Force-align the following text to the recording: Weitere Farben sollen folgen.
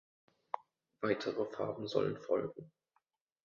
Weitere 1.01 1.45
Farben 1.45 1.85
sollen 1.85 2.17
folgen. 2.17 2.71